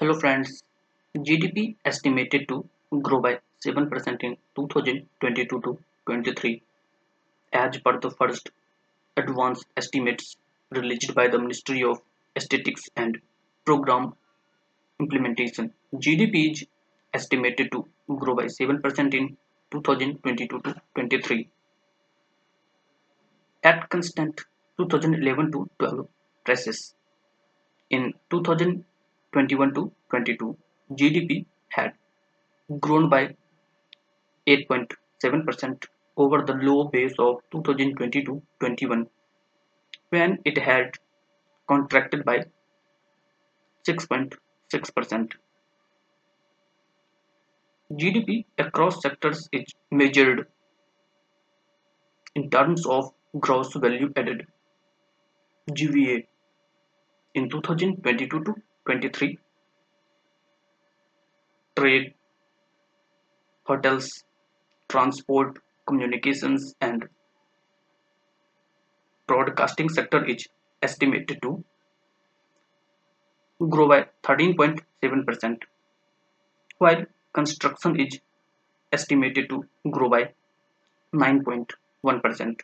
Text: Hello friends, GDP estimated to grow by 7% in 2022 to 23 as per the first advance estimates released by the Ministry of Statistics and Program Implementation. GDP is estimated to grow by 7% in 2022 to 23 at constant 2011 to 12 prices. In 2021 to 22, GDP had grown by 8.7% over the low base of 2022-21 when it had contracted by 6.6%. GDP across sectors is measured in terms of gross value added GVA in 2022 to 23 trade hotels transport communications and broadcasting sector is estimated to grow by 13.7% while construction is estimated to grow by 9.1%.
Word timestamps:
Hello 0.00 0.14
friends, 0.18 0.64
GDP 1.16 1.76
estimated 1.84 2.48
to 2.48 2.68
grow 3.00 3.20
by 3.20 3.38
7% 3.64 4.24
in 4.24 4.36
2022 4.56 5.60
to 5.60 5.78
23 6.06 6.62
as 7.52 7.78
per 7.78 8.00
the 8.00 8.10
first 8.10 8.50
advance 9.16 9.62
estimates 9.76 10.36
released 10.72 11.14
by 11.14 11.28
the 11.28 11.38
Ministry 11.38 11.84
of 11.84 12.00
Statistics 12.36 12.88
and 12.96 13.20
Program 13.64 14.14
Implementation. 14.98 15.72
GDP 15.94 16.50
is 16.50 16.66
estimated 17.12 17.70
to 17.70 17.86
grow 18.16 18.34
by 18.34 18.46
7% 18.46 19.14
in 19.14 19.36
2022 19.70 20.58
to 20.58 20.74
23 20.96 21.48
at 23.62 23.88
constant 23.90 24.40
2011 24.76 25.52
to 25.52 25.70
12 25.78 26.08
prices. 26.44 26.94
In 27.90 28.12
2021 29.34 29.74
to 29.74 29.92
22, 30.10 30.56
GDP 30.92 31.44
had 31.68 31.92
grown 32.80 33.08
by 33.08 33.34
8.7% 34.46 35.86
over 36.16 36.42
the 36.42 36.54
low 36.54 36.84
base 36.84 37.14
of 37.18 37.40
2022-21 37.52 39.06
when 40.10 40.38
it 40.44 40.58
had 40.58 40.92
contracted 41.68 42.24
by 42.24 42.44
6.6%. 43.88 45.32
GDP 47.92 48.44
across 48.58 49.02
sectors 49.02 49.48
is 49.52 49.64
measured 49.90 50.46
in 52.34 52.50
terms 52.50 52.86
of 52.86 53.12
gross 53.40 53.74
value 53.74 54.12
added 54.16 54.46
GVA 55.70 56.26
in 57.34 57.48
2022 57.50 58.44
to 58.44 58.54
23 58.86 59.38
trade 61.76 62.14
hotels 63.64 64.24
transport 64.88 65.58
communications 65.86 66.74
and 66.80 67.08
broadcasting 69.26 69.88
sector 69.88 70.24
is 70.24 70.46
estimated 70.82 71.40
to 71.42 71.64
grow 73.70 73.88
by 73.88 74.06
13.7% 74.22 75.62
while 76.78 77.04
construction 77.32 77.98
is 77.98 78.20
estimated 78.92 79.48
to 79.48 79.64
grow 79.90 80.08
by 80.08 80.22
9.1%. 81.14 82.60